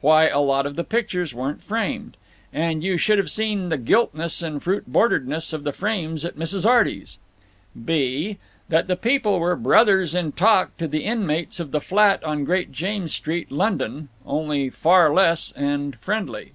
[0.00, 2.16] Why, a lot of the pictures weren't framed!
[2.52, 6.64] And you should have seen the giltness and fruit borderness of the frames at Mrs.
[6.64, 7.18] Arty's!
[7.84, 12.44] (b) That the people were brothers in talk to the inmates of the flat on
[12.44, 16.52] Great James Street, London, only far less, and friendly.